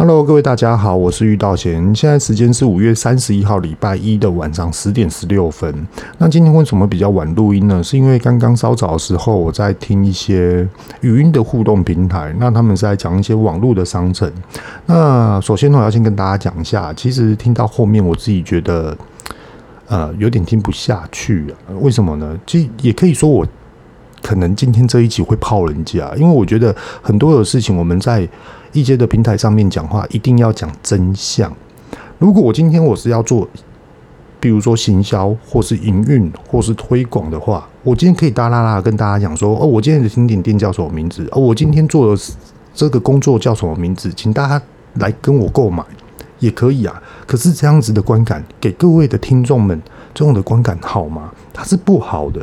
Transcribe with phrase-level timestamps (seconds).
[0.00, 1.94] Hello，各位大家好，我是玉道贤。
[1.94, 5.86] 现在时间是五月三十一号礼拜一的晚上十点十六分。
[6.16, 7.84] 那今天为什么比较晚录音呢？
[7.84, 10.66] 是因为刚刚稍早的时候我在听一些
[11.02, 14.32] 语音的互动平台，那他们在讲一些网络的商城。
[14.86, 18.96] 那首先呢，我要先跟大家讲一下，其实听到后面我自己觉得
[19.86, 21.76] 呃有点听不下去啊。
[21.82, 22.34] 为什么呢？
[22.46, 23.46] 其实也可以说我
[24.22, 28.28] 可能今天这一集会泡人家，因为我觉得很多的事情我们在。
[28.72, 31.52] 一些的平台上面讲话一定要讲真相。
[32.20, 33.44] 如果我今天我是要做，
[34.38, 41.26] 比如说行销或是营运或是推广的话，我今天可以大剌剌跟大家讲说，哦，我今天的甜点店叫什么名字？
[41.32, 42.22] 哦，我今天做的
[42.72, 44.08] 这个工作叫什么名字？
[44.14, 44.62] 请大家
[45.00, 45.82] 来跟我购买
[46.38, 47.02] 也可以啊。
[47.26, 49.82] 可是这样子的观感给各位的听众们，
[50.14, 51.32] 这种的观感好吗？
[51.52, 52.40] 它是不好的。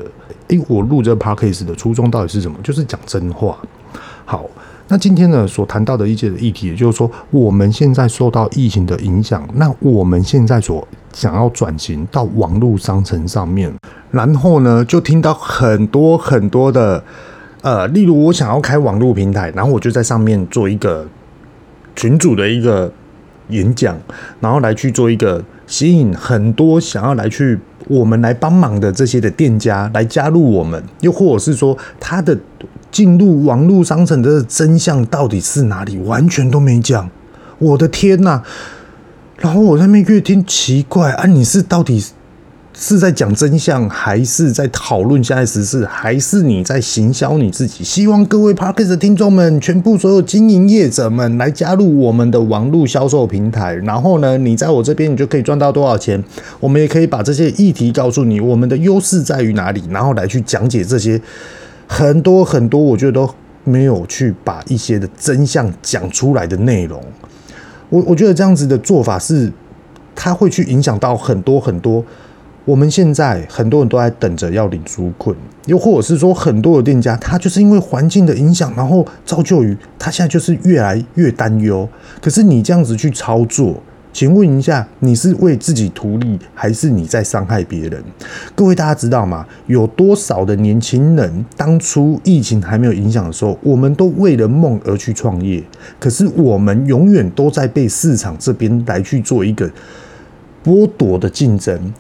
[0.48, 2.58] 诶，我录这个 podcast 的初衷到底是什么？
[2.64, 3.58] 就是讲真话。
[4.26, 4.46] 好。
[4.90, 13.70] 那今天呢，所谈到的一些的议题，也就是说，我们现在受到疫情的影响，那我们现在所想要转型到网络商城上面，
[14.12, 17.04] 然后呢，就听到很多很多的，
[17.64, 21.06] 呃，例如我想要开网络平台，然后我就在上面做一个
[21.94, 22.90] 群组的一个
[23.50, 23.98] 演讲，
[24.40, 32.38] 然后来去做一个吸引很多想要来去我们来帮忙的这些的店家来加入我们，又或者是说他的。
[32.90, 35.98] 进入网络商城的真相到底是哪里？
[36.00, 37.08] 完全都没讲，
[37.60, 38.42] 我的天呐！
[39.38, 42.04] 然后我在那边越听奇怪啊，你是到底
[42.80, 47.84] 是在讲真相，还是在讨论现在时事，还是你在行销你自己？
[47.84, 53.74] 希望各位 Podcast 的听众们，全部所有经营业者们来加入我们的网络销售平台。
[53.78, 56.24] 然后呢，你在我这边，你就可以赚到多少钱？
[56.60, 61.20] 我们也可以把这些议题告诉你，我们的优势在于哪里，然后来去讲解这些。
[61.88, 63.30] 很多很多，我觉得都
[63.64, 67.02] 没有去把一些的真相讲出来的内容，
[67.90, 69.52] 我我觉得这样子的做法是，
[70.14, 72.04] 它会去影响到很多很多。
[72.68, 75.34] 我们现在很多人都在等着要领纾困，
[75.68, 81.88] 又或者是说很多的店家，他就是因为环境的影响，然后造就于他现在就是越来越担忧。
[82.22, 83.82] 可是你这样子去操作。
[84.12, 88.04] 请问一下，你是为自己图利，还是你在伤害别人？
[88.56, 89.46] 各位大家知道吗？
[89.68, 95.64] 有多少的年轻人当初疫情还没有影响的时候，我们都为了梦而去创业，
[96.00, 99.70] 可是我们永远都在被市场这边来去做一个
[100.66, 101.94] 剥夺的竞争，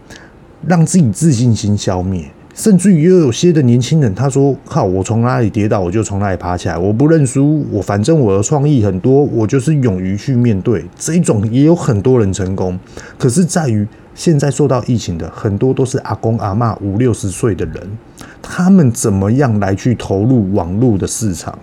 [0.67, 2.25] 让自己自信心消灭。
[2.53, 12.79] 甚至于又有些的年轻人，他说：“靠，我从哪里跌倒，我就从哪里爬起来，我不认输，我反正我的创意很多，我就是勇于去面对。”这一种也有很多人成功，
[13.19, 17.75] 可是在于现在受到疫情的很多都是阿公阿嬷五六十岁的人，
[18.41, 21.59] 他们怎么样来去投入网络的市场？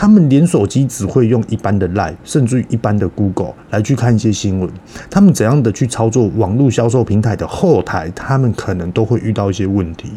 [0.00, 4.70] 他们连手机只会用一般的 Line，甚至于一般的 Google 来去看一些新闻。
[5.10, 10.12] 他们怎样的去操作网络销售平台的后台，他们可能都会遇到一些问题。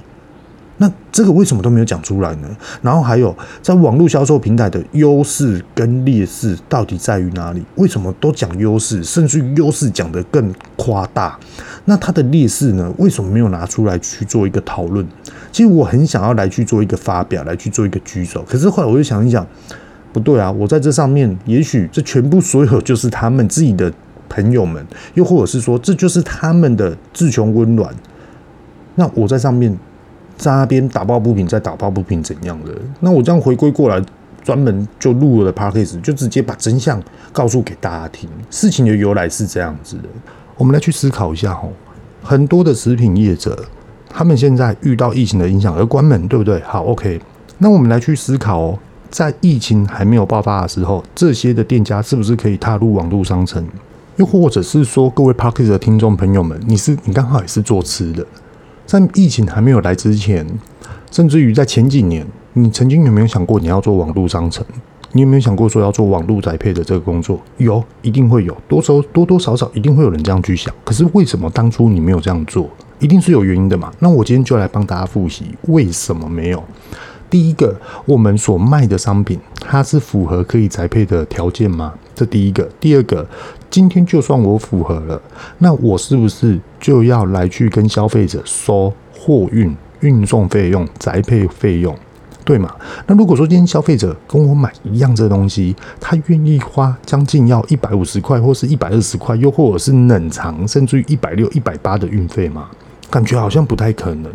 [0.77, 2.47] 那这个为什么都没有讲出来呢？
[2.83, 7.63] 然后还有，在网络销售平台的优势跟劣势到底在于哪里？
[7.75, 11.39] 为什么都讲优势，甚至于优势讲得更夸大？
[11.85, 12.93] 那它的劣势呢？
[12.99, 15.03] 为什么没有拿出来去做一个讨论？
[15.51, 18.43] 其实我很想要来去做一个发表，来去做一个举手。
[18.47, 19.45] 可是后来我就想一想，
[20.13, 20.51] 不对啊！
[20.51, 23.91] 我在这上面，也许这全部所有就是他们自己的
[24.29, 27.93] 朋友们，又或者是说，这就是他们的自穷温暖。
[28.95, 29.77] 那我在上面。
[30.37, 32.73] 在那边打抱不平，再打抱不平怎样的？
[33.01, 34.03] 那我这样回归过来，
[34.43, 36.99] 专门就录了 podcast，就直接把真相
[37.31, 38.27] 告诉给大家听。
[38.49, 40.09] 事情的由来是这样子的，
[40.57, 41.71] 我们来去思考一下吼。
[42.23, 43.63] 很多的食品业者，
[44.13, 46.61] 他们现在遇到疫情的影响而关门，对不对？
[46.61, 47.19] 好，OK。
[47.57, 48.79] 那我们来去思考哦，
[49.09, 53.65] 在疫情还没有爆发的时候，这些的店家是不是可以踏入网络商城？
[54.17, 58.25] 又或者是说，各位 podcast 的听众朋友们，你是你刚好也是做吃的？
[58.85, 60.45] 在疫情还没有来之前，
[61.09, 64.65] 甚至于在前几年，你曾经有没有想过你要做网络商城？
[65.13, 67.39] 你有没有想过说要做网络宅配的这个工作？
[67.57, 70.73] 有，一定会有，多少多多少少一定会有人这样去想。
[70.83, 72.69] 可是为什么当初你没有这样做？
[73.01, 73.91] 一定是有原因的嘛。
[73.99, 76.63] 那我今天就来帮大家复习为什么没有。
[77.29, 77.73] 第一个，
[78.05, 81.93] 我们所卖的商品，它是符合可以宅配的条件吗？
[82.13, 82.69] 这第一个。
[82.77, 83.25] 第二个，
[83.69, 85.21] 今天就算我符合了，
[85.59, 91.95] 那我是不是就要来去跟消费者收货运、运送费用、宅配费用，
[92.43, 92.75] 对吗？
[93.07, 102.69] 那如果说今天消费者跟我买一样这东西，他愿意花将近要一百五十块，或是一百二十块，又或者是冷藏，甚至于一百六、一百八的运费吗？
[103.11, 104.31] 感觉好像不太可能。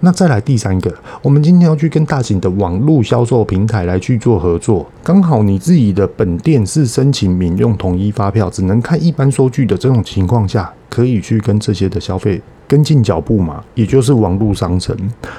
[0.00, 0.92] 那再来第三个，
[1.22, 13.62] 我们今天要去跟大型的网络销售平台来去做合作，刚好你自己的本店是申请民用统一发票，只能看一般收据的这种情况下，可以去跟这些的消费跟进脚步嘛？
[13.74, 14.94] 也就是网络商城，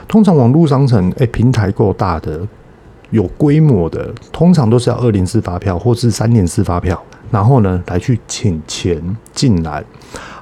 [0.08, 2.48] 通常网络商城，哎，平台够大的。
[3.10, 7.02] 有规模的，通常都是要二联四发票或是三联四发票，
[7.32, 9.02] 然后呢来去请钱
[9.34, 9.82] 进来。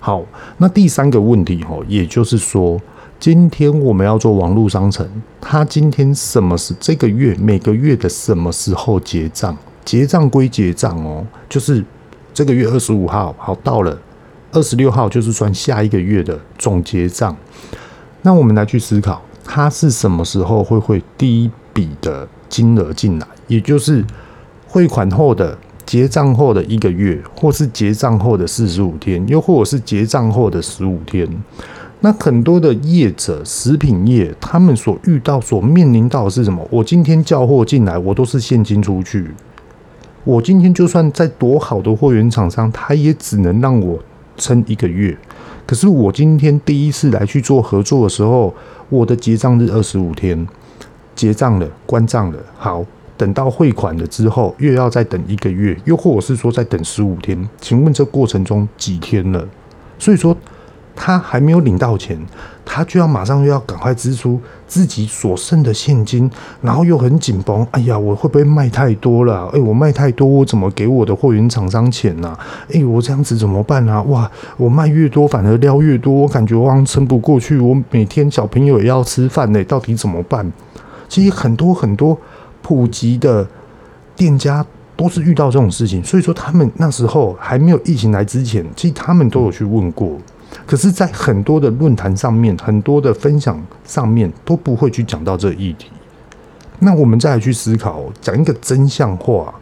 [0.06, 0.24] 好，
[0.60, 2.80] 那第三个问题哦，也就是说，
[3.20, 5.04] 今天我们要做网络商城，
[5.42, 9.58] 他今天什么是这个月每个月的什么时候结账？
[9.84, 11.84] 结账归结账哦，就是
[12.36, 14.00] 这个月二十五号，好，到了
[14.52, 17.36] 二十六号就是算下一个月的总结账。
[18.22, 22.28] 那我们来去思考，它是什么时候会会第一笔的？
[22.48, 24.06] 金额进来，也就是
[24.68, 31.28] 汇款后的结账后的一个月，或是结账后的四十五天，又或者是结账后的十五天。
[32.02, 36.68] 那很多的业者，食品业，他们所遇到、所面临到的是什么？
[36.70, 39.32] 我今天叫货进来，我都是现金出去。
[40.24, 44.00] 我今天就算再多好的货源厂商，他也只能让我
[44.38, 45.18] 撑一个月。
[45.66, 48.54] 可是我今天第一次来去做合作的时候，
[48.90, 50.48] 我的结账日二十五天。
[51.16, 52.38] 结账了，关账了。
[52.58, 52.86] 好，
[53.18, 57.48] 等到汇款了之后，又要再等一个月，又或者是说再等十五天。
[57.62, 59.48] 请问这过程中几天了？
[59.98, 60.36] 所以说
[60.94, 62.18] 他还没有领到钱，
[62.66, 66.30] 他就要马上又要赶快支出自己所剩的现金，
[66.62, 67.66] 然后又很紧绷。
[67.72, 69.50] 哎呀，我会不会卖太多了？
[69.54, 72.38] 哎，我卖太多，我怎么给我的货源厂商钱呢？
[72.74, 74.02] 哎，我这样子怎么办啊？
[74.04, 77.58] 哇，我卖越多反而料越多，我感觉我好像撑不过去。
[77.58, 80.52] 我每天小朋友也要吃饭呢，到底怎么办？
[81.08, 82.18] 其实很多很多
[82.68, 83.48] 普及的
[84.16, 84.66] 店家
[84.96, 90.18] 都是遇到这种事情，所以说他们那时候还没有疫情来之前，其实他们都有去问过。
[90.66, 95.92] 可是，在很多的论坛上面、很多的分享上面都不会去讲到这议题。
[96.80, 99.54] 那我们再来去思考，讲一个真相话，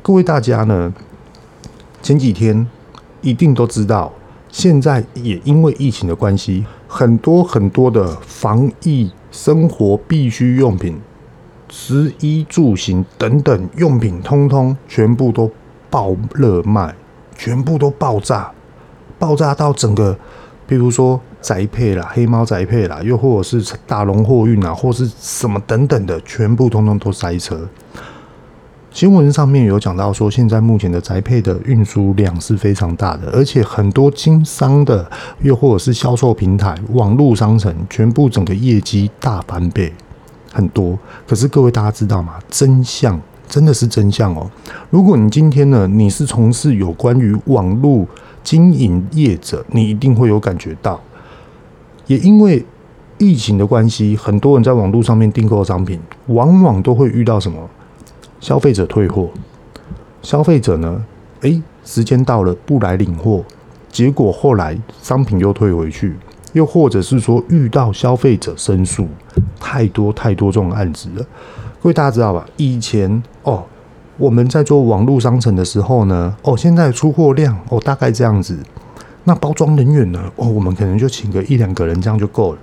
[0.00, 0.90] 各位大家呢，
[2.00, 2.66] 前几天
[3.20, 4.10] 一定都知道，
[4.48, 9.10] 现在也因为疫情的关系，很多很多的防疫。
[9.32, 10.98] 生活必需用品、
[11.68, 15.50] 食衣住行等等用品，通通全部都
[15.90, 16.94] 爆热卖，
[17.36, 18.50] 全部都爆炸，
[19.18, 20.16] 爆炸到整个，
[20.66, 27.68] 比如说宅配啦、黑猫宅配啦，又或者是大龙货运啊，或是什么等等的，全部通通都塞车。
[28.90, 35.10] 新闻上面有讲到说，现在目前的宅配的运输量是非常大的，而且很多经商的，
[35.42, 39.92] 又或者是销售平台、网络商城，全部整个业绩大翻倍，
[40.56, 40.98] 很多。
[41.28, 42.38] 可是各位大家知道吗？
[42.48, 44.50] 真相真的是真相哦。
[44.88, 48.06] 如果你今天呢，你是从事有关于网络
[48.42, 50.98] 经营业者，你一定会有感觉到，
[52.06, 52.64] 也因为
[53.18, 57.58] 疫情的关系，很多人在网络上面订购商品，往往都会遇到什么？
[58.40, 59.28] 消费者退货，
[60.22, 61.04] 消费者呢？
[61.42, 63.44] 诶，时间到了不来领货，
[63.90, 66.14] 结果后来商品又退回去，
[66.56, 69.06] 又或者是说遇到消费者申诉，
[69.60, 71.22] 太多太多这种案子了。
[71.82, 72.46] 各位大家知道吧？
[72.56, 73.62] 以前哦，
[74.16, 78.58] 我们在做网络商城的时候呢，哦，现在出货量哦大概这样子，
[79.24, 80.32] 那包装人员呢？
[80.36, 82.58] 哦，我们可能就请个一两个人这样就够了。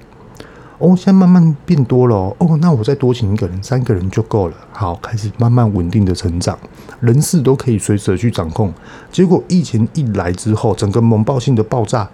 [0.80, 2.58] 哦，现在慢慢变多了哦。
[2.60, 4.56] 那我再多请一个人，三个人就够了。
[4.72, 6.58] 好，开始慢慢稳定的成长，
[7.00, 8.74] 人事都可以随时去掌控。
[9.12, 12.10] 结果疫情一来之后，整个猛爆性的爆炸，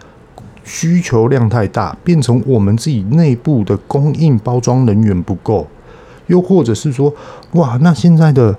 [0.63, 5.67] 需求量太大，变成我们自己内部的供应包装人员不够，
[6.27, 7.13] 又或者是说，
[7.53, 8.55] 哇，那现在的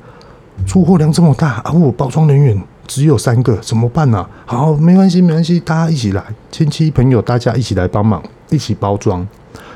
[0.67, 4.27] 出货量这么大啊，我包装人员只有三个，怎么办呢？
[4.47, 9.27] 好，没关系，没关系，大家一起来，亲戚朋友大家一起来帮忙，一起包装。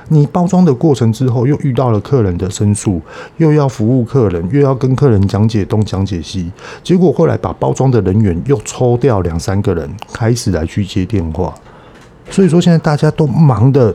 [0.09, 3.01] 你包装的过程之后，又遇到了客人的申诉，
[3.39, 6.53] 又要服务客人，又要跟客人讲解东讲解西，
[6.83, 11.55] 结果后来把包装的人员又抽掉两三个人，开始来去接电话。
[12.31, 13.95] 所以说现在大家都忙得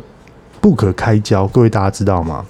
[0.62, 2.46] 不可开交，各位大家知道吗？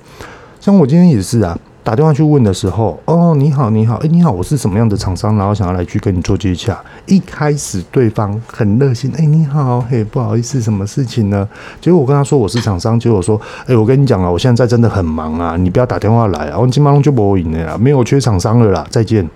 [0.59, 1.57] 像我今天也是啊。
[1.81, 6.77] 打电话去问的时候，哦，你好，你好，哎，你好，我是什么样的厂商，然后想要来去跟你做接洽。
[7.07, 11.47] 一开始对方很热心，哎，你好，嘿，不好意思，什么事情呢？
[11.81, 19.27] 结果我跟他说我是厂商，结果说，哎，我跟你讲啊，我现在真的很忙啊，你不要打电话来啊，我今晚就不赢了，没有缺厂商了啦，再见。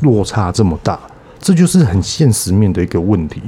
[0.00, 0.98] 落差这么大，
[1.44, 3.38] 这就是很现实面的一个问题。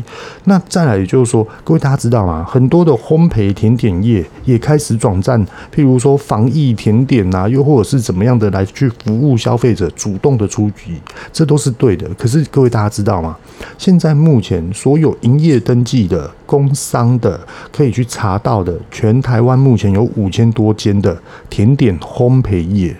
[0.45, 2.45] 那再来，也就是说，各位大家知道吗？
[2.47, 5.43] 很多的烘焙甜点业也开始转战，
[5.75, 11.01] 譬如说防疫甜点啊，又或者是怎么样的来去服务消费者，主动的出击，
[11.33, 12.07] 这都是对的。
[12.19, 13.35] 可是各位大家知道吗？
[13.79, 17.41] 现在目前所有营业登记的工商的
[17.73, 21.17] 可以去查到的，全台湾目前有五千多间的
[21.49, 22.95] 甜点烘焙业。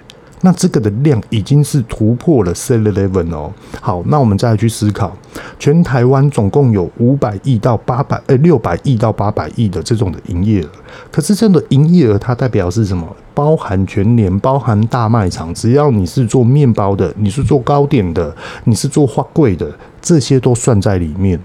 [0.47, 3.53] 那这个的量已经是突破了 Seven Eleven 哦。
[3.81, 5.13] 好，那我们再来去思考，
[5.59, 10.69] 全台湾总共有五百亿到八百，呃，六百亿到八百亿的这种的营业额。
[11.11, 13.05] 可是这样的营业额它代表是什么？
[13.35, 19.69] 包含全年，包含大卖场，只要你是做面包的，你是做糕点的，你是做花柜的，
[20.01, 21.41] 这些都算在里面。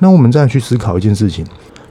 [0.00, 1.46] 那我们再去思考一件事情。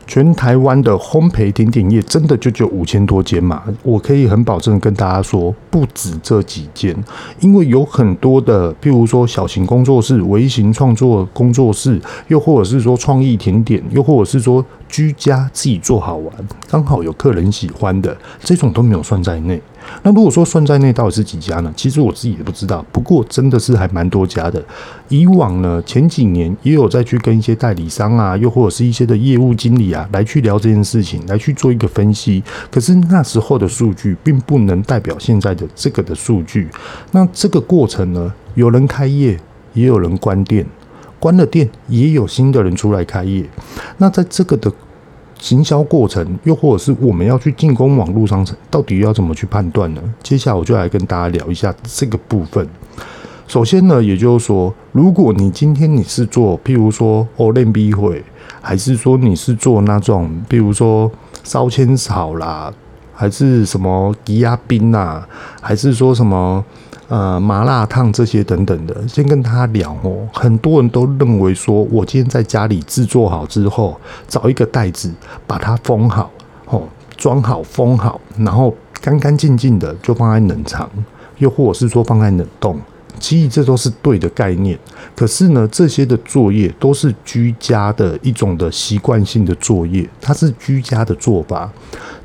[0.09, 3.61] 全台湾的烘焙甜点业真的就就五千多间嘛？
[3.83, 6.95] 我可以很保证跟大家说，不止这几间，
[7.41, 16.33] 因为有很多的，譬如说小型工作室、微型创作工作室，又或者是说创意甜点，又或者是说居家自己做好玩，
[16.67, 19.61] 刚好有客人喜欢的，这种都没有算在内。
[20.03, 21.73] 那如果说算在内到底是几家呢？
[21.75, 24.63] 其实我自己也不知道，不过真的是还蛮多家的。
[25.07, 32.43] 以往呢，前几年也有再去跟一些代理商啊，又或者是一些的业务经理啊，来去聊这件事情，来去做一个分析。
[32.71, 36.67] 可是那时候的数据并不能代表现在的这个的数据。
[37.11, 39.39] 那这个过程呢，有人开业，
[39.73, 40.65] 也有人关店，
[41.19, 43.43] 关了店也有新的人出来开业。
[43.97, 44.71] 那在这个的。
[45.39, 50.01] 行销过程，又或者是我们要去进攻网络商城，到底要怎么去判断呢？
[50.21, 52.67] 接下来我就来跟大家聊一下这个部分。
[53.47, 58.23] 首先呢，也就是说，如果你今天你是做，譬如说欧练比会，
[58.61, 61.09] 还是说你是做那种，譬如说
[61.43, 62.71] 烧仙草啦，
[63.15, 65.23] 还是什么吉亚冰呐，
[65.61, 66.63] 还是说什么？
[67.09, 70.27] 呃，麻辣烫这些等等的，先跟他聊哦。
[70.31, 75.11] 很多人都认为说，我今天在家里制作好之后，找一个袋子
[75.47, 76.29] 把它封好，
[76.67, 76.83] 哦，
[77.17, 80.87] 装好封好，然后干干净净的就放在冷藏，
[81.39, 82.79] 又或者是说放在冷冻。
[83.19, 84.77] 其实这都是对的概念，
[85.15, 91.69] 可是呢，这些的作业都是居家的一种的习惯性的作业，它是居家的做法。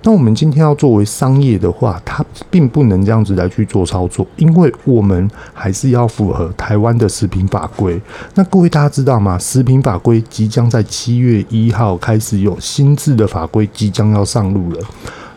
[0.03, 8.01] 那我们今天要作为商业的话，它并不能这样子来去做操作，因为我们还是要符合台湾的食品法规。
[8.35, 9.39] 那各位大家知道吗？
[9.39, 14.81] 食品法规即将在七月一号开始有新制的法规即将要上路了。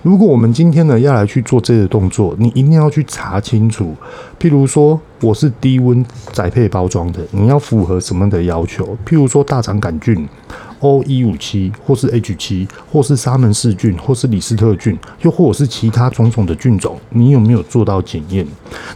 [0.08, 3.94] 如果我们今天呢要来去做这个动作，你一定要去查清楚。
[4.40, 8.98] 譬如说，我是低温宅配包装的，你要符合什么的要求？
[9.06, 10.26] 譬如说大肠杆菌
[10.80, 18.48] O 一五七，或是 H 七，或是沙门氏菌，或是李斯特菌，又或者是其他种种的菌种，你有没有做到检验？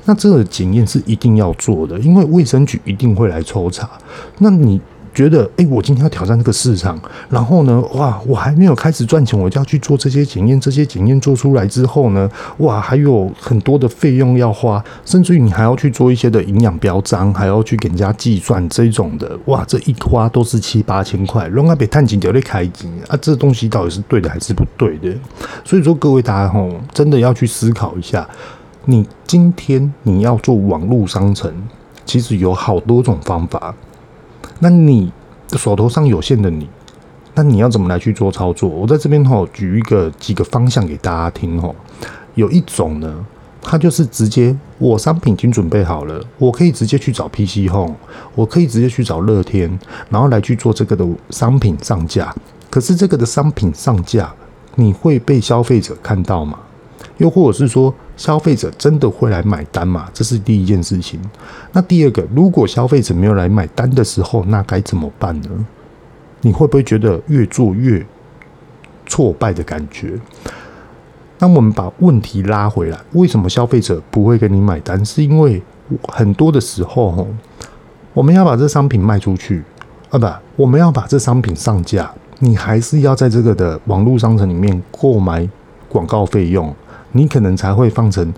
[0.06, 3.90] 那这个检验是一定要做的，因为卫生局一定会来抽查。
[4.38, 4.80] 那你。
[5.14, 7.00] 觉得哎、我今天要挑战这个市场，
[7.30, 10.60] 然后呢，哇，我还没有开始赚钱，我就要去做这些检验。
[10.60, 25.14] 这些检验做出来之后呢，哇，还有很多的费用要花，甚至于你还要去做一些的营养标章，还要去给人家计算这种的，哇，这一花都是七八千块，让他被探井掉的开机啊，这东西到底是对的还是不对的？
[25.66, 28.28] 所以说，各位大家吼，真的要去思考一下，
[28.86, 31.52] 你今天你要做网络商城，
[32.06, 33.76] 其实有好多种方法。
[34.64, 35.12] 那你
[35.54, 36.70] 手头上有限的你，
[37.34, 38.70] 那你要怎么来去做操作？
[38.70, 41.76] 我在这边吼举一个几个方向给大家听吼。
[42.36, 43.26] 有一种呢，
[43.60, 47.96] 它就是直接我商品已经准备好了，我可以直接去找 PC Home，
[48.36, 52.34] 我可以直接去找乐天，然后来去做这个的商品上架。
[52.70, 54.32] 可是这个的商品上架，
[54.76, 56.60] 你会被消费者看到吗？
[57.18, 60.10] 又或者是说，消费者真的会来买单吗？
[60.14, 61.20] 这是第一件事情。
[61.72, 65.50] 那第二个，如果消费者没有来买单的时候，那该怎么办呢？
[66.42, 68.06] 你会不会觉得越做越
[69.06, 70.20] 挫败的感觉？
[71.40, 75.04] 那我们把问题拉回来，为什么消费者不会给你买单？
[75.06, 75.62] 是因为
[76.08, 77.28] 很多的时候，
[78.14, 79.64] 我们要把这商品卖出去
[80.10, 85.48] 啊，不，我们要把这商品上架，你还是要在这个的网络商城里面购买
[85.90, 86.74] 广告费用。
[87.14, 88.34] 你可能才会放成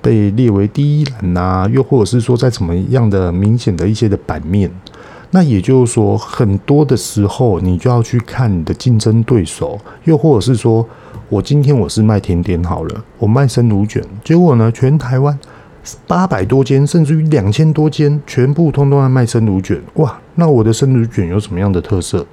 [0.00, 4.70] 被列为第一栏呐，又或者是说在怎么样的明显的一些的版面，
[5.30, 10.86] 那也就是说，很多的时候你就要去看你的竞争对手，又或者是说
[11.28, 15.38] 我今天我是卖甜点好了，我卖生乳卷，结果呢，全台湾
[16.06, 22.26] 八百多间，甚至于两千多间，全部通通在卖生乳卷，哇，那我的生乳卷有什么样的特色？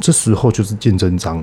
[0.00, 1.42] 这时候就是见真章，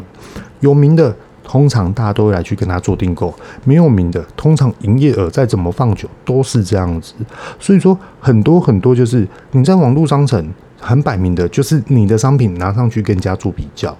[0.59, 1.15] 有名的。
[1.43, 3.33] 通常大家都会来去跟他做订购，
[3.65, 7.13] 没有名的，通常营业额再怎么放久都是这样子。
[7.59, 10.47] 所以说很多很多就是你在网络商城，
[10.79, 13.95] 很摆明的就是你的商品拿上去跟人家做比较，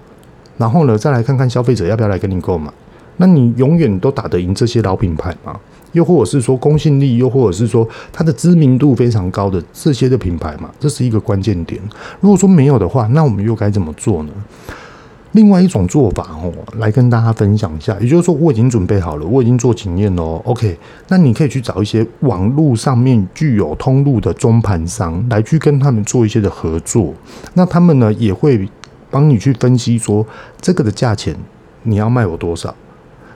[0.56, 2.72] 然后呢，再来看看消费者要不要来跟你购买。
[3.16, 5.54] 那你永远都打得赢这些老品牌吗？
[5.92, 10.68] 又或者是说公信力，又或者是说它的知名度非常高的这些的品牌嘛？
[10.80, 11.80] 这是一个关键点。
[12.20, 14.32] 如果说没有的话，那我们又该怎么做呢？
[15.34, 17.98] 另外一种做法哦，来跟大家分享一下。
[17.98, 20.22] 也就是说，我已经准备好了，我已经做检验了。
[20.44, 27.12] OK，那你可以去找一些网络上面具有通路的中盘商来去跟他们做一些的合作。
[27.54, 28.68] 那他们呢也会
[29.10, 30.24] 帮你去分析说
[30.60, 31.34] 这个的价钱
[31.82, 32.72] 你要卖我多少。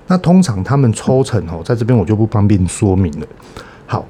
[0.07, 3.27] 那通常他们抽成哦，在这边我就不方便说明了。
[3.87, 4.07] 好，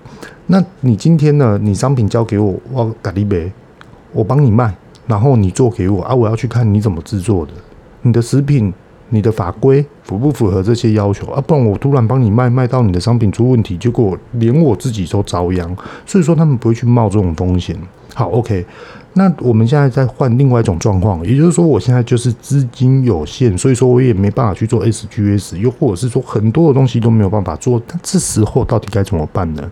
[0.48, 3.50] 那你今天呢，你商品交给我，我咖喱杯，
[4.12, 4.74] 我帮你卖，
[5.06, 7.52] 然后你做给我啊，我要去看你怎么制作的。
[8.02, 8.72] 你的食品、
[9.10, 11.40] 你的法规符不符合这些要求啊？
[11.40, 15.76] 不然我突然帮你卖，卖到你的商品出问题，结果连我自己都遭殃。
[16.04, 17.76] 所以说他们不会去冒这种风险。
[18.14, 18.64] 好，OK。
[19.14, 27.82] 那我们现在再换另外一种状况，也就是说，我现在就是资金有限，所以说我也没办法去做 SGS，又或者是说很多的东西都没有办法做。
[27.88, 29.68] 那这时候到底该怎么办呢？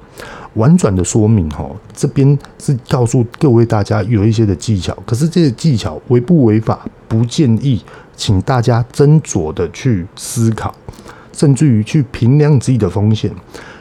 [0.56, 7.80] 婉转的说明哈，这边是告诉各位大家有一些的技巧，可是这些技巧违不违法，不建议。
[8.18, 10.74] 请大家斟酌的去思考，
[11.34, 13.30] 甚至于去评量自己的风险。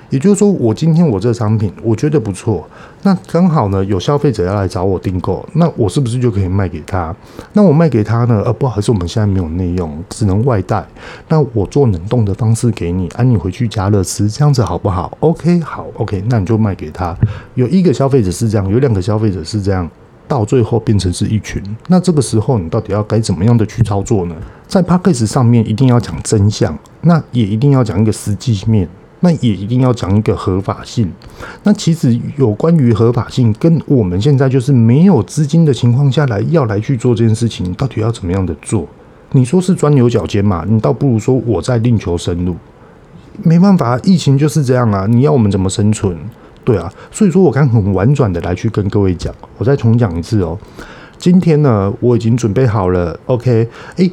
[0.09, 2.67] 也就是说，我今天我这个商品我觉得不错，
[3.05, 7.15] 那刚好呢有消费者要来找我订购，那我是不是就可以卖给他？
[7.53, 8.41] 那我卖给他呢？
[8.43, 10.83] 呃，不好意思，我们现在没有内用，只能外带。
[11.27, 17.15] 那我做冷冻的方式给你，啊，你回去加热吃，这样子好不好？OK，好，OK，那你就卖给他。
[17.53, 19.87] 有一个消费者是这样，有两个消费者是这样。
[20.27, 24.35] 到最后变成是一群，那这个时候你到底要该怎么样的去操作呢？
[24.65, 28.89] 在 Podcast 上面一定要讲真相，那也一定要讲一个实际面，
[29.25, 31.11] 那也一定要讲一个合法性。
[31.63, 38.87] 那其实有关于合法性，跟我们现在就是没有资金的情况下来要来去做这件事情，到底要怎么样的做？
[39.31, 40.63] 你说是钻牛角尖嘛？
[40.69, 42.55] 你倒不如说我在另求生路。
[43.41, 45.07] 没办法，疫情就是这样啊！
[45.09, 46.15] 你要我们怎么生存？
[46.63, 50.55] 对啊，所以说我刚很婉转的来去跟各位讲，我再重讲一次哦。
[51.17, 53.67] 今天呢，我已经准备好了，OK？
[53.95, 54.11] 诶，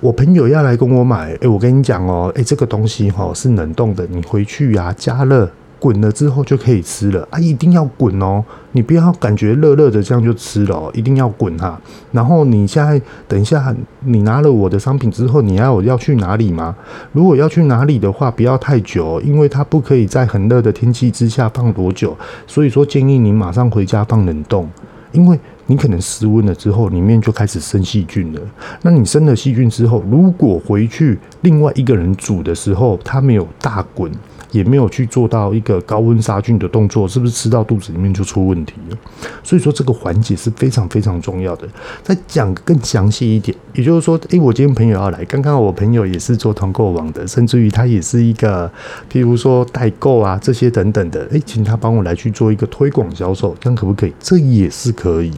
[0.00, 5.50] 我朋友要来跟我买，诶，我跟你讲哦，诶，这个东西哈是冷冻的，你回去呀加热。
[5.80, 7.38] 滚了之后就可以吃了啊！
[7.38, 11.78] 一定要滚哦，你不要感觉热热的这样就吃了，一定要滚哈。
[12.10, 12.98] 然后你现在
[13.28, 16.74] 等一下，你拿了我的商品之后，你要要去哪里吗？
[17.12, 22.16] 如果要去哪里的话，不要太久，因为它不可以在很热的天气之下放多久。
[22.46, 24.66] 所以说建议你马上回家放冷冻，
[25.12, 28.40] 因为你可能失温了之后，里面就开始生细菌了。
[28.82, 34.10] 那你生了细菌之后，如果回去另外一个人煮的时候，他没有大滚。
[34.50, 38.96] 也没有去做到一个高温杀菌的动作，是不是吃到肚子里面就出问题了？
[39.42, 41.66] 所以说这个环节是非常非常重要的。
[42.04, 48.70] 再讲更详细一点，也就是说，诶，我今天朋友要来，刚刚我朋友也是做团购网的，甚至于他也是一个，
[49.10, 54.14] 譬如说代购啊这些等等的，诶，请他帮我来去做一个推广销售，这样可不可以？
[54.20, 55.32] 这也是可以。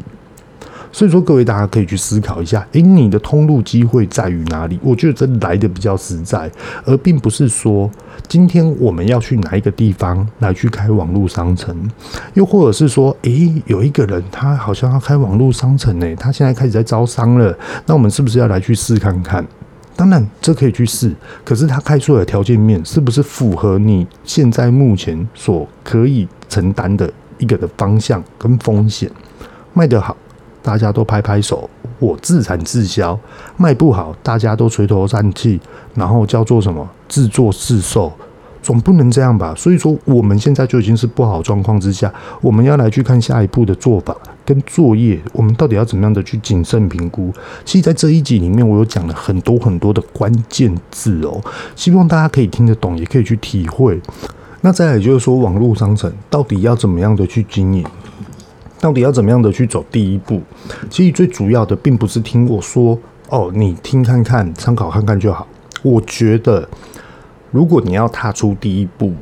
[0.96, 4.80] 所以说，各位大家可以去思考一下，诶，你的通路机会在于哪里？
[4.82, 6.50] 我觉得这来的比较实在，
[6.86, 7.90] 而并不是说
[8.26, 11.76] 今天我们要去哪一个地方来去开网络商城，
[12.32, 17.54] 又或者是说，诶，有一个人他好像要开网络商城呢，他现在开始在招商了，
[17.84, 19.46] 那我们是不是要来去试看看？
[19.96, 29.10] 当然，这可以去试，可是他开出的条件面是不是符合你现在目前所可以承担的一个的方向跟风险？
[29.74, 30.16] 卖得好。
[30.66, 33.16] 大家都拍拍手，我自产自销，
[33.56, 35.60] 卖不好，大家都垂头丧气，
[35.94, 38.12] 然后叫做什么自作自受，
[38.60, 39.54] 总不能这样吧？
[39.56, 47.32] 所以说，我们现在就已经是不好状况之下，我们要来去看下一步的做法跟作业，我们到底要怎么样的去谨慎评估？
[47.64, 51.40] 其实，在这一集里面，我有讲了很多很多的关键字哦，
[51.76, 54.00] 希望大家可以听得懂，也可以去体会。
[54.62, 57.86] 那再来就是说，网络商城到底要怎么样的去经营？
[58.86, 60.40] 到底要怎么样的去走第一步？
[60.88, 62.96] 其实最主要的并不是听我说
[63.30, 65.44] 哦，你听看看，参考看看就好。
[65.82, 66.68] 我觉得，
[67.50, 69.12] 如果你要踏出第一步，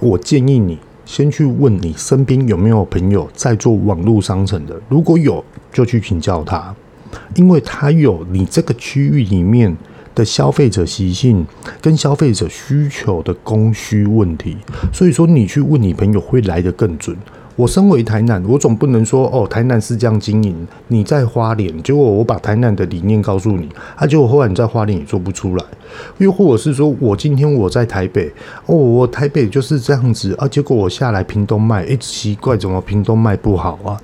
[0.00, 6.74] 我建议你先去问你身边有没有朋友在做网络商城的，如果有，就去请教他，
[7.34, 9.76] 因为他有你这个区域里面
[10.14, 11.46] 的消费者习性
[11.82, 14.56] 跟消费者需求的供需问题，
[14.90, 17.14] 所以说你去问你朋友会来得更准。
[17.54, 25.64] 我身为台南，我总不能说哦，台南是这样经营，你在花莲，结果我把台南的理念告诉你，啊，结果后来你在花莲也做不出来，
[26.18, 28.32] 又或者是说我今天我在台北，
[28.66, 34.00] 哦，我台北就是这样子啊，结果我下来屏东卖，诶，奇怪，怎么屏东卖不好啊？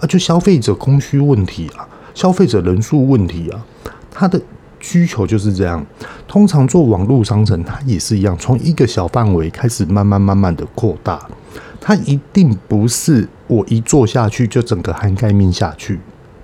[0.00, 3.64] 啊，就消费者供需问题啊，消费者人数问题啊，
[4.10, 4.40] 他的
[4.78, 5.84] 需求就是这样。
[6.28, 11.20] 通常做网络商城，它也是一样，从一个小范围开始，慢慢慢慢的扩大。
[11.80, 15.98] 它一定不是我一做下去就整个涵盖面下去，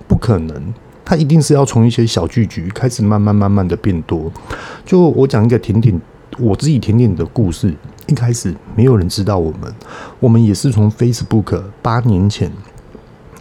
[0.09, 0.75] 不可能。
[1.05, 4.33] 它一定是要从一些小聚局开始，慢慢慢慢的变多。
[4.85, 6.01] 就我讲一个甜点，
[6.38, 7.72] 我自己甜点的故事。
[8.09, 9.72] 一开始没有人知道我们，
[10.20, 12.51] 我们也是从 Facebook 八年前，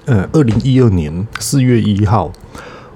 [0.05, 2.31] 呃，二零一二年四月一号，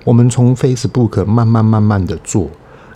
[0.04, 2.50] 我们从 Facebook 慢慢慢慢的做。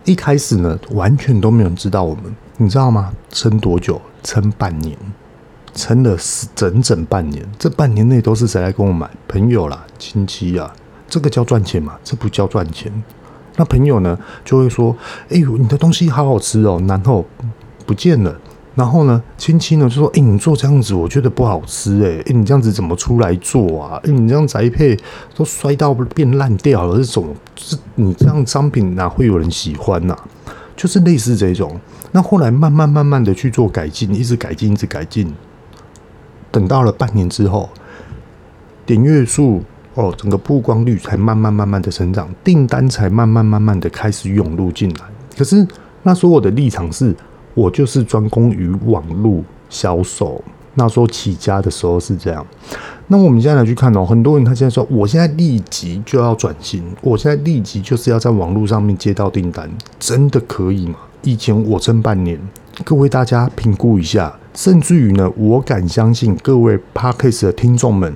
[0.06, 2.24] 一开始呢，完全都没有人知道我们，
[2.58, 3.14] 你知道吗？
[3.30, 4.02] 撑多久？
[4.24, 4.98] 撑半年，
[5.74, 6.18] 撑了
[6.56, 7.46] 整整半年。
[7.58, 9.10] 这半年内都是谁来跟我买？
[9.28, 10.74] 朋友啦，亲戚啊。
[11.08, 11.94] 这个叫赚钱吗？
[12.04, 12.92] 这不叫赚钱。
[13.56, 14.96] 那朋友呢，就会说
[15.30, 17.24] ：“哎呦，你的东西好好吃哦。”然后
[17.86, 18.36] 不见了。
[18.74, 22.04] 然后呢，亲戚呢就说：“哎，你做这样子，我觉得不好吃。
[22.04, 24.02] 哎，哎，你这样子怎么出来做啊？
[24.04, 24.98] 哎，你这样宅配
[25.36, 30.18] 都摔到变烂掉了，这种是你这样商品哪会有人喜欢呐？
[30.76, 31.80] 就是类似这种。
[32.12, 35.32] 那后来慢慢慢慢的去做改进，一直改进，一直改进。
[36.54, 37.70] 等到了半年之后，
[38.86, 39.62] 点阅数。
[39.96, 45.06] 哦，整个曝光率才慢慢慢慢的成长，订单才慢慢慢慢的开始涌入进来。
[45.38, 45.68] 可是
[46.02, 47.16] 那时候我的立场是，
[47.54, 50.44] 我就是专攻于网络销售。
[50.74, 52.44] 那时候起家的时候是这样。
[53.06, 60.96] 那我们现在来去看哦，很多人他现在说，我现在立即就要转型，我现在立即就是要在网络上面接到订单，真的可以吗？
[61.22, 62.40] 以前我撑半年，
[62.84, 68.14] 各位大家评估一下，甚至于呢，我敢相信各位 Podcast 的听众们。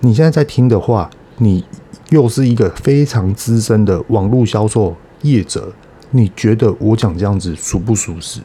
[0.00, 1.64] 你现在在听的话，你
[2.10, 5.72] 又是一个非常资深的网络销售业者，
[6.10, 8.40] 你觉得我讲这样子属不属实？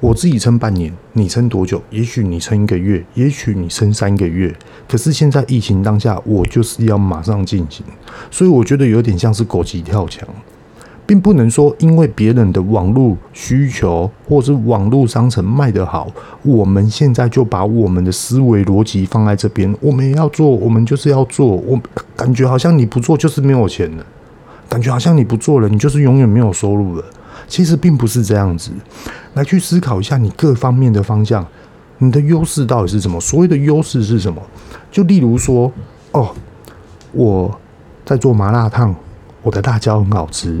[0.00, 1.80] 我自己撑半年，你撑多久？
[1.90, 4.52] 也许你撑一个月，也许你撑三个月。
[4.88, 7.86] 可是现在疫情当下，我就是要马上进行，
[8.30, 10.28] 所以我觉得有点像是狗急跳墙。
[11.12, 19.76] 并不能说，因为别人的网络需求或是网络商城卖得好，我们现在就把我们的思维逻辑放在这边。
[19.82, 21.48] 我们要做，我们就是要做。
[21.48, 21.78] 我
[22.16, 24.06] 感觉好像你不做就是没有钱了，
[24.70, 27.04] 感觉好像你不做了，你就是永远没有收入了。
[27.46, 28.70] 其实并不是这样子。
[29.34, 31.46] 来去思考一下你各方面的方向，
[31.98, 33.20] 你的优势到底是什么？
[33.20, 34.40] 所谓的优势是什么？
[34.90, 35.70] 就例如说，
[36.12, 36.30] 哦，
[37.12, 37.60] 我
[38.02, 38.94] 在做麻辣烫，
[39.42, 40.58] 我的辣椒很好吃。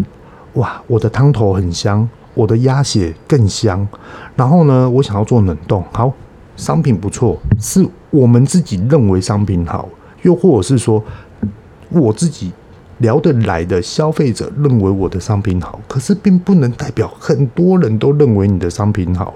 [0.54, 3.86] 哇，我的汤头很香，我的鸭血更香。
[4.36, 6.12] 然后呢，我想要做冷冻，好，
[6.56, 9.88] 商品不错，是我们自己认为商品好，
[10.22, 11.02] 又或者是说
[11.88, 12.52] 我自己
[12.98, 19.34] 聊得来的消费者认为我的商品好，可是并不能代表很多人都认为你的商品好。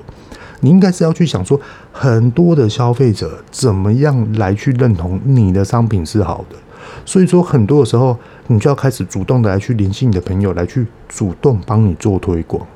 [0.60, 1.60] 你应该是要去想说，
[1.92, 6.56] 很多的消费者怎么样来去认同你的商品是好的。
[7.04, 8.16] 所以说，很多的时候，
[8.48, 12.66] 你就要开始主动的来去联系你的朋友，来去主动帮你做推广。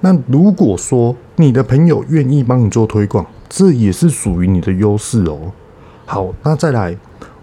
[0.00, 5.52] 那如果说你的朋友愿意帮你做推广，这也是属于你的优势哦。
[6.04, 6.96] 好，那再来，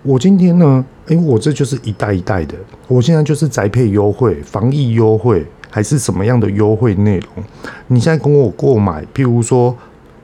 [0.04, 2.56] 我今天呢，诶，我这就是一代一代的，
[2.88, 7.44] 我现在就是宅配优惠、防疫优惠，还是什么样的优惠内容？
[7.88, 9.76] 你现在跟我购买，譬如说，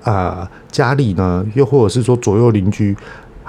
[0.04, 2.96] 啊、呃，家里呢，又或者是说左右邻居。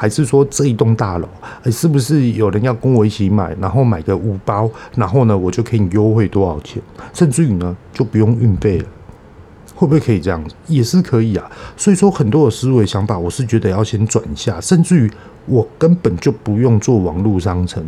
[0.03, 1.29] 还是说这一栋大楼，
[1.63, 8.85] 欸，是不是有人要跟我一起买，然后买个五包，然后呢，我就可以优惠多少钱，甚至于呢，就不用运费了，
[9.77, 10.57] 会不会可以这样子？
[10.67, 11.49] 也是可以啊。
[11.77, 15.09] 所以说，很多的思维想法，我是觉得要先转一下，甚至于
[15.47, 17.81] 我根本就不用做网络商城。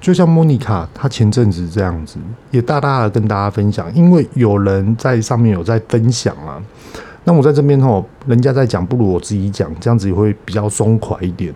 [0.00, 2.16] 就像莫妮卡，她前阵子这样子，
[2.50, 6.56] 也大大的跟大家分享，因为有人在上面有在分享啊。
[7.28, 11.52] 那我在这边吼，人家在讲，不如我自己讲，这样子也会比较松快一点。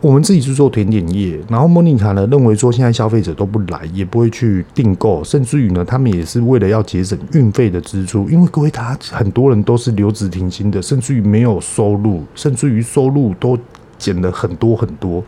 [0.00, 13.58] 我们自己是做甜点业，然后莫妮卡呢认为说，现在消费者都不来，也不会去订购，甚至于呢，他们也是为了要节省运费的支出，因为各位他很多人都是留职停薪的，甚至于没有收入，甚至于收入都
[13.98, 15.24] 减了很多很多。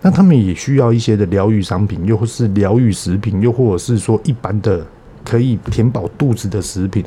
[0.00, 4.86] 那他们也需要一些的疗愈商品，又或是疗愈食品，又或者是说一般的。
[5.26, 7.04] 可以填饱肚子的食品，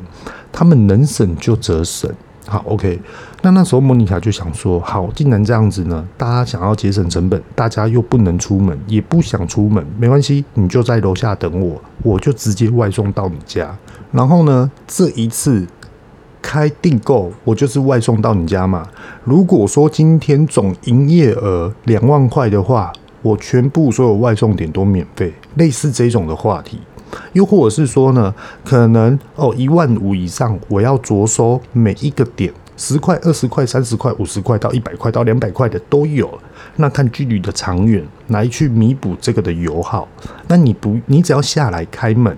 [0.52, 2.08] 他们能省就则省。
[2.46, 3.00] 好，OK。
[3.42, 13.74] 那那时候莫妮卡就想说，好，既然这样子呢，大家想要节省成本，大家又不能出门，也不想出门，没关系，你就在楼下等我，我就直接外送到你家。
[14.10, 15.64] 然后呢，这一次
[16.42, 18.88] 开订购，我就是外送到你家嘛。
[19.24, 26.80] 如果说今天总营业额两万块的话，我全部所有外送点都免费，类似这种的话题。
[27.32, 36.38] 又或者是说呢，可能哦一万五以上，我要着收每一个点十块、二十块、三十块、五十块到一百块到两百块的都有。
[36.76, 40.08] 那看距离的长远来去弥补这个的油耗。
[40.48, 42.36] 那你不，你只要下来开门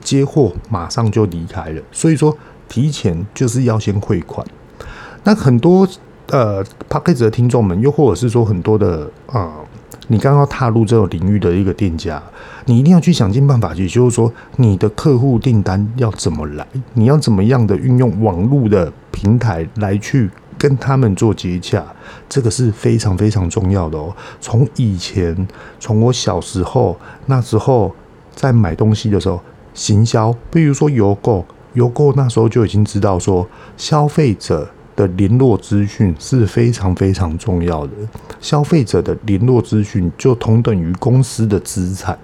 [0.00, 1.82] 接货，马上就离开了。
[1.92, 2.36] 所以说，
[2.68, 4.44] 提前就是要先汇款。
[5.22, 5.86] 那很多
[6.30, 9.40] 呃 Podcast 的听众们，又或者是说很多的啊。
[9.40, 9.52] 呃
[10.08, 12.20] 你刚刚踏入这个领域的一个店家，
[12.64, 21.84] 你一定要去想尽办法，也就是说，你的客户订单要怎么来，你要怎么样的运用网络的平台来去跟他们做接洽，
[22.28, 24.12] 这个是非常非常重要的哦。
[24.40, 25.46] 从以前，
[25.78, 27.94] 从我小时候那时候
[28.34, 29.40] 在买东西的时候，
[29.74, 34.68] 行销，比如说邮购，邮购那时候就已经知道说消费者。
[35.00, 37.92] 的联络资讯是非常非常重要的，
[38.38, 42.18] 消费者的联络资讯就同等于公司的资产，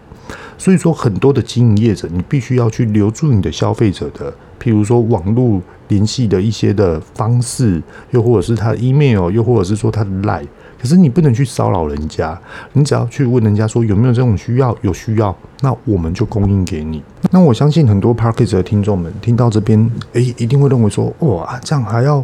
[0.58, 4.30] 所以说很多的经营业者，你必须要去留住你的消费者的，
[4.62, 10.46] 譬如说网络联系的一些的方式，又或者是他的 email，又或者是说他的 line，
[10.78, 12.38] 可是你不能去骚扰人家，
[12.74, 17.02] 你只要去问人家说有没有这种需要，有需要，那我们就供应给你。
[17.30, 22.22] 那我相信很多 Podcast 的听众们听到这边，诶，一定会认为说，哇，这样还要。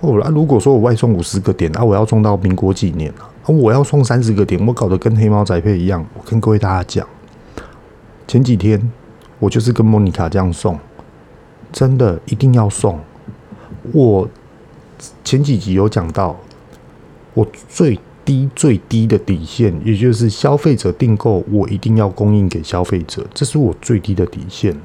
[0.00, 3.24] 哦，那如果说我外送五十个点，啊，我要送到民国几年啊？
[3.46, 6.04] 我要送三十个点，我搞得跟黑猫宅配一样。
[6.14, 7.08] 我跟各位大家讲，
[8.28, 8.90] 前几天
[9.38, 10.78] 我就是跟莫妮卡这样送，
[11.72, 13.00] 真的一定要送。
[13.92, 14.28] 我
[15.24, 16.36] 前几集有讲到，
[17.32, 24.76] 我最低最低的底线，也就是消费者订购，我一定要供应给消费者，这是我最低的底线。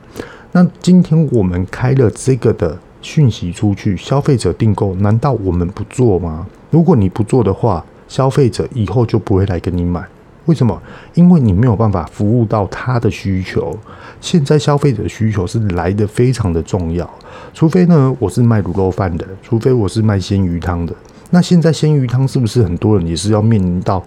[0.53, 2.79] 那今天我们开了这个的。
[3.01, 6.45] 讯息出去，消费者订购，难道我们不做吗？
[6.69, 10.03] 如果你不做的话，消费者以后就不会来跟你买。
[10.45, 10.81] 为什么？
[11.13, 13.77] 因为你没有办法服务到他的需求。
[14.19, 17.09] 现在消费者的需求是来得非常的重要。
[17.53, 20.93] 除非呢，我是卖卤肉饭的，除非我是卖鲜鱼汤的。
[21.29, 24.03] 那现在鲜鱼汤是不是很多人也是要面临到？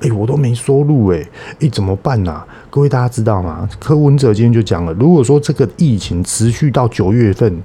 [0.00, 1.28] 哎，我都没收入哎，
[1.60, 2.42] 哎，怎么办呐？
[2.70, 3.68] 各位大家知道吗？
[3.78, 7.60] 柯文哲今天就讲了，如果说这个疫情持续到九月份。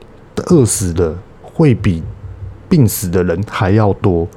[0.45, 2.03] 饿死的会比
[2.69, 4.27] 病死的人还要多，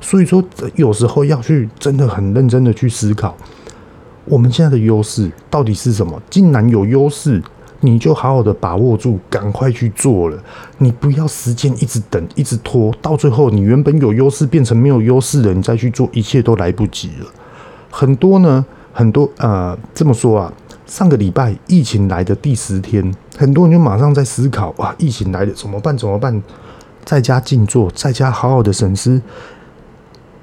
[0.00, 0.42] 所以说
[0.74, 3.36] 有时候要去真的很认真的去思考，
[4.24, 6.20] 我们现在的优势到底是什么？
[6.28, 7.42] 既然有优势，
[7.80, 10.42] 你就好好的把握住，赶快去做了。
[10.78, 17.26] 你不要时间一直等，一直拖，到最后你原本有优势变成没有优势了，你再去做，一切都来不及了。
[17.90, 20.52] 很多呢，很多呃，这么说啊。
[20.86, 25.96] 上个礼拜疫情来的第十天，很多人就马上在思考：哇，疫情来了怎么办？
[25.98, 26.40] 怎么办？
[27.04, 29.20] 在家静坐，在家好好的审思，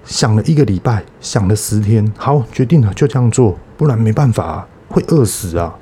[0.03, 5.73] 想了一个礼拜，想了十天，好，决定了就这样做，不然没办法啊，会饿死啊！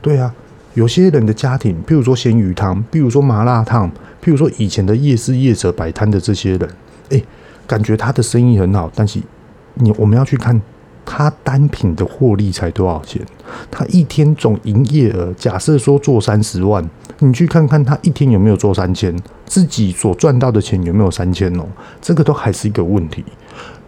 [0.00, 0.34] 对啊，
[0.72, 3.90] 有些人的家庭，譬如说咸鱼汤，譬如说麻辣烫，
[4.24, 6.70] 譬如说以前的夜市夜者摆摊的这些人，
[7.10, 7.22] 哎，
[7.66, 9.20] 感觉他的生意很好，但是
[9.74, 10.58] 你我们要去看。
[11.06, 13.22] 他单品的获利才多少钱？
[13.70, 16.84] 他一天总营业额，假设说做三十万，
[17.20, 19.16] 你去看看他一天有没有做三千，
[19.46, 21.64] 自己所赚到的钱有没有三千哦？
[22.02, 23.24] 这个都还是一个问题。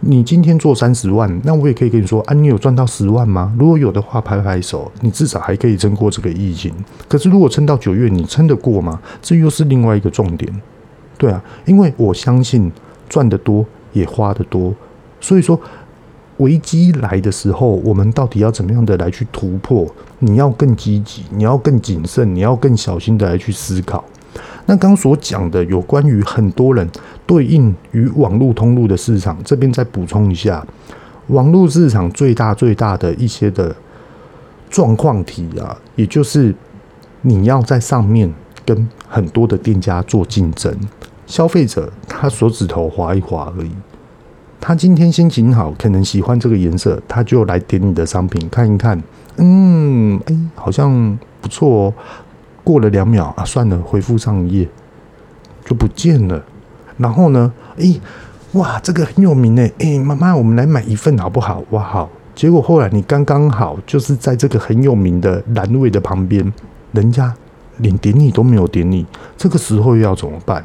[0.00, 3.52] 你今天做三十万，那我也可以跟你说啊，你有赚到十万吗？
[3.59, 6.72] 如果有的话，拍拍手，你至少还可以撑过这个疫情。
[7.09, 9.00] 可是如果撑到九月，你撑得过吗？
[9.20, 10.62] 这又是另外一个重点。
[11.18, 12.70] 对啊，因为我相信
[13.09, 14.72] 赚得多也花得多，
[15.20, 15.61] 所以说。
[16.38, 19.87] 危机来的时候，我们到底要怎么样的来去突破？
[20.20, 24.05] 你要更积极，你要更谨慎，你要更小心的来去思考。
[24.66, 26.88] 那刚所讲的有关于很多人
[27.27, 30.64] 对应于网络通路的市场，这边再补充一下，
[31.29, 33.74] 网络市场最大最大的一些的
[34.70, 36.55] 状况题啊，也就是
[37.22, 38.33] 你要在上面
[38.64, 40.72] 跟很多的店家做竞争，
[41.27, 43.70] 消费者他手指头滑一滑而已。
[44.60, 49.00] 他今天心情好，可能喜欢这个颜色，他就来点你的商品看一看。
[49.36, 51.94] 嗯，哎，好像不错哦。
[52.64, 54.68] 过了两秒啊，算了，回复上一页
[55.64, 56.42] 就不见了。
[56.98, 57.98] 然后呢，哎，
[58.52, 61.62] 哇，这个很有名哎，哎，妈妈，我们来买一份好不好？
[61.70, 62.10] 哇，好。
[62.34, 66.52] 结果后来你刚刚好就是在这个很有名的栏位的旁边，
[66.92, 67.34] 人家
[67.78, 70.64] 连点你都没有点你，这个时候又要怎么办？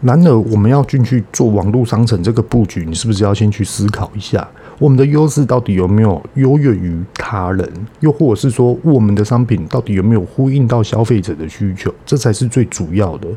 [0.00, 7.70] 然而，我们要进去做网络商城这个布局，你是不是要先去思考一下，我们的优势到底有没有优越于他人？
[8.00, 11.94] 又或者是说，我们的商品到底有没有呼应到消费者的需求？
[12.06, 13.28] 这才是最主要的。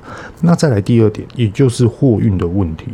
[0.42, 2.86] 那再来第二点，也就是货运的问题。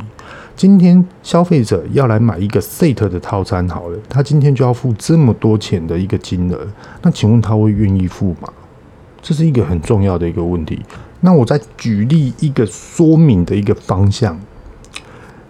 [0.55, 6.67] 今天消费者要来买一个 set 的套餐，好了，他今天就要付这么多钱的一个金额，
[7.03, 8.49] 那请问他会愿意付吗？
[9.21, 10.79] 这是一个很重要的一个问题。
[11.21, 14.39] 那我再举例一个说明的一个方向。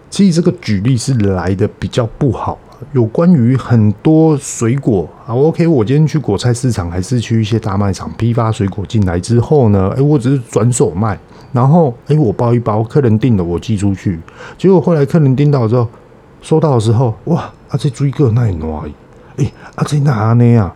[0.10, 2.58] 其实这个举例是来的比较不好，
[2.93, 5.36] 有关于很多水果啊。
[5.36, 9.89] OK，我今天去果菜市场，还是去一些大卖场批发水果进来之后呢？
[9.95, 11.17] 诶，我只是转手卖，
[11.53, 14.19] 然后诶，我包一包，客人订的我寄出去。
[14.58, 15.88] 结果后来客人订到之后，
[16.41, 18.91] 收到的时候，哇，啊这追个那也难，
[19.38, 20.73] 诶，啊这哪呢呀？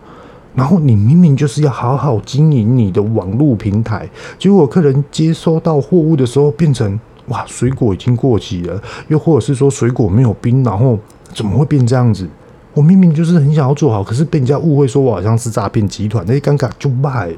[0.54, 6.98] 然后你明明就是要好好经营你的网络平台，结果客人接收到货物的时候变成。
[7.28, 10.98] 哇，水果已经过期了，又或者是说水果没有冰，然后
[11.32, 12.28] 怎么会变这样子？
[12.74, 17.32] 我明明就是很想要做好，可是被人家误会说我好像是诈骗集团，那些尴尬就卖。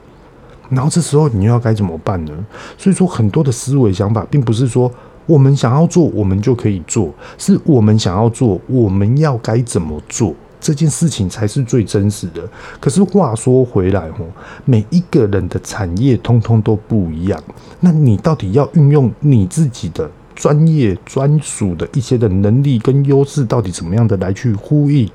[0.71, 2.33] 然后这时候你又要该怎么办呢？
[2.77, 4.91] 所以说很多的思维想法，并不是说
[5.25, 10.35] 我们想要做我们就可以做，是我们想要做我们要该怎么做。
[10.61, 12.43] 这件事情才是最真实的。
[12.81, 14.27] 可是话说回来，吼，
[14.65, 17.43] 每一个人的产业通通都不一样。
[17.81, 25.09] 那你到底要运用你自己的专业、专属的一些的能力跟优势，到底怎么样的来去呼应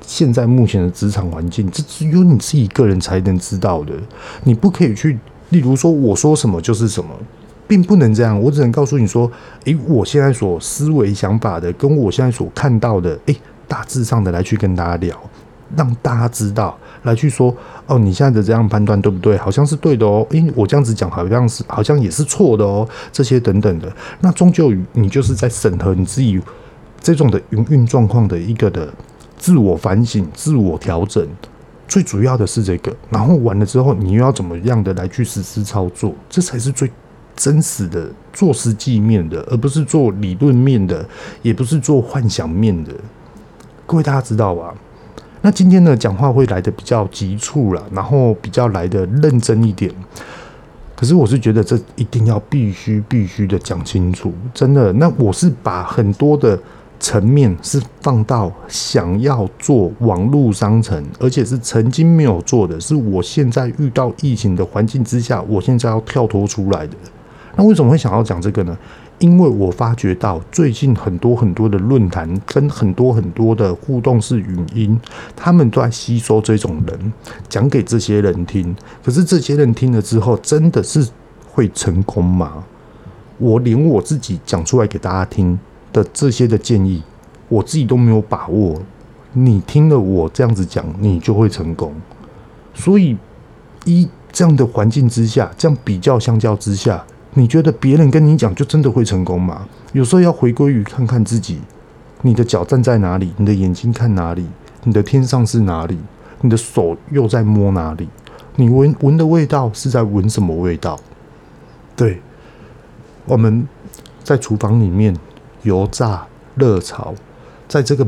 [0.00, 1.68] 现在目前的职场环境？
[1.70, 3.92] 这只有你自己个人才能知道的。
[4.44, 5.18] 你不可以去，
[5.50, 7.10] 例如说我说什么就是什么，
[7.66, 8.40] 并不能这样。
[8.40, 9.30] 我只能告诉你说，
[9.64, 13.36] 诶，我现在所思维想法的，跟我现在所看到的，诶。
[13.68, 15.16] 大致上的来去跟大家聊，
[15.76, 17.54] 让大家知道，来去说
[17.86, 19.36] 哦，你现在的这样判断对不对？
[19.36, 26.40] 好像是对的哦，因为我这样子讲好像是好像也是错的哦，这些等等的，那终究你就是在审核你自己
[27.00, 28.92] 这种的营运状况的一个的
[29.36, 31.26] 自我反省、自我调整，
[31.86, 32.94] 最主要的是这个。
[33.10, 36.14] 然后完了之后，你又要怎么样的来去实施操作？
[36.28, 36.90] 这才是最
[37.36, 41.06] 真实的做实际面的，而不是做理论面的，
[41.42, 42.92] 也不是做幻想面的。
[43.86, 44.74] 各位大家知道吧？
[45.42, 49.88] 那今天呢，讲话会来的比较急促了，然后比较来的认真一点。
[50.96, 54.92] 可是我是觉得这一定要必须必须的讲清楚，真的。
[54.94, 56.58] 那我是把很多的
[56.98, 66.96] 层面是放到想要做网络商城，而且是曾经没有做的，是我现在遇到疫情的环境之下，我现在要跳脱出来的。
[67.54, 68.76] 那为什么会想要讲这个呢？
[69.18, 75.00] 因为我发觉到最近很多很多的论坛跟很多很多的互动式语音，
[75.34, 77.12] 他们都在吸收这种人，
[77.48, 78.76] 讲给这些人听。
[79.02, 81.08] 可是这些人听了之后，真的是
[81.50, 82.64] 会成功吗？
[83.38, 85.58] 我连我自己讲出来给大家听
[85.92, 87.02] 的这些的建议，
[87.48, 88.80] 我自己都没有把握。
[89.32, 91.94] 你听了我这样子讲，你就会成功。
[92.74, 93.16] 所以，
[93.86, 97.04] 一这样的环境之下，这样比较相较之下。
[97.38, 99.68] 你觉得别人跟你讲就真的会成功吗？
[99.92, 101.60] 有时候要回归于看看自己，
[102.22, 104.46] 你的脚站在哪里，你的眼睛看哪里，
[104.84, 105.98] 你的天上是哪里，
[106.40, 108.08] 你的手又在摸哪里，
[108.56, 110.98] 你闻闻的味道是在闻什么味道？
[111.94, 112.22] 对，
[113.26, 113.68] 我们
[114.24, 115.14] 在厨房里面
[115.62, 117.14] 油炸热炒，
[117.68, 118.06] 在这个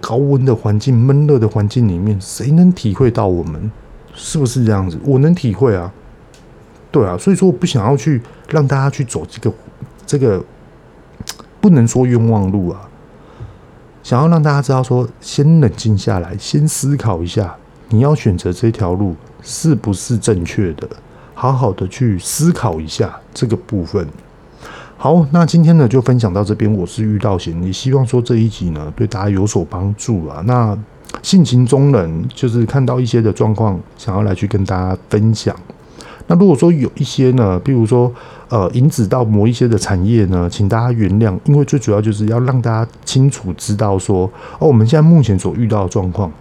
[0.00, 3.70] 高温的环境、闷热的环境里面，谁能体会到我们
[4.14, 4.98] 是不是这样子？
[5.04, 5.92] 我能体会啊。
[6.90, 9.56] 对啊，所以说我不想要去让大家去走这个
[10.06, 10.44] 这个
[11.60, 12.88] 不能说冤枉路啊，
[14.02, 17.54] 想要让大家知道说，先冷静下来，先思考一下，
[17.88, 20.88] 你要选择这条路是不是正确的，
[21.34, 24.06] 好好的去思考一下这个部分。
[24.96, 30.42] 好，那今天呢就分享到这边，我是玉道贤，也希望说这一集呢对大家有所帮助啊。
[30.44, 30.76] 那
[31.22, 35.54] 性情中人就是看到一些的状况，想要来去跟大家分享。
[36.30, 38.10] 那如果说有一些呢，比如说
[38.50, 46.32] 呃，引指到某一些的产业呢，请大家原谅，因为最主要就是要让大家清楚知道说，哦，我们现在目前所遇到的状况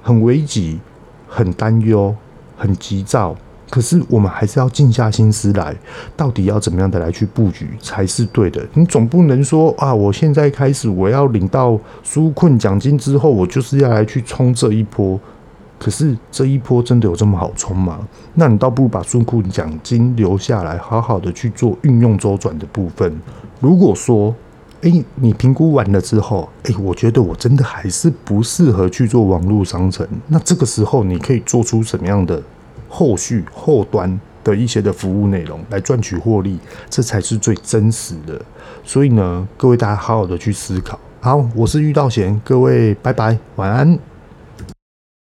[0.00, 0.78] 很危急、
[1.26, 2.14] 很担忧、
[2.56, 3.34] 很急躁，
[3.68, 5.74] 可是我们还是要静下心思来，
[6.16, 8.64] 到底要怎么样的来去布局才是对的。
[8.74, 15.18] 你总不能说啊，我现在开始我要领到纾困奖金之后，我就是要来去冲这一波。
[15.78, 17.98] 可是这一波真的有这么好冲吗？
[18.34, 23.20] 那你倒不如把纾困奖金留下来，好好的去做运用周转的部分。
[23.60, 24.34] 如果说，
[24.82, 30.06] 诶，你评估完了之后，诶，我觉得我真的还是不适合去做网络商城。
[30.28, 32.42] 那这个时候，你可以做出什么样的
[32.88, 36.58] 后续后端的一些的服务内容来赚取获利？
[36.88, 38.40] 这才是最真实的。
[38.84, 40.98] 所以呢，各位大家好好的去思考。
[41.20, 44.15] 好，我是玉道贤，各位拜拜，晚安。